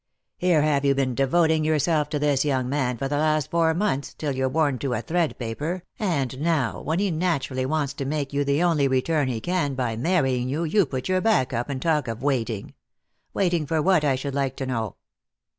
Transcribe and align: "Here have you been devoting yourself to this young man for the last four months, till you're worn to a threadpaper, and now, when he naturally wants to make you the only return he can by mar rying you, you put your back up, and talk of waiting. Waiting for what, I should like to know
"Here 0.39 0.63
have 0.63 0.83
you 0.83 0.95
been 0.95 1.13
devoting 1.13 1.63
yourself 1.63 2.09
to 2.09 2.17
this 2.17 2.43
young 2.43 2.67
man 2.67 2.97
for 2.97 3.07
the 3.07 3.19
last 3.19 3.51
four 3.51 3.75
months, 3.75 4.15
till 4.15 4.31
you're 4.35 4.49
worn 4.49 4.79
to 4.79 4.93
a 4.95 5.03
threadpaper, 5.03 5.83
and 5.99 6.41
now, 6.41 6.81
when 6.81 6.97
he 6.97 7.11
naturally 7.11 7.67
wants 7.67 7.93
to 7.93 8.05
make 8.05 8.33
you 8.33 8.43
the 8.43 8.63
only 8.63 8.87
return 8.87 9.27
he 9.27 9.39
can 9.39 9.75
by 9.75 9.95
mar 9.95 10.23
rying 10.23 10.49
you, 10.49 10.63
you 10.63 10.87
put 10.87 11.07
your 11.07 11.21
back 11.21 11.53
up, 11.53 11.69
and 11.69 11.83
talk 11.83 12.07
of 12.07 12.23
waiting. 12.23 12.73
Waiting 13.35 13.67
for 13.67 13.79
what, 13.79 14.03
I 14.03 14.15
should 14.15 14.33
like 14.33 14.55
to 14.55 14.65
know 14.65 14.95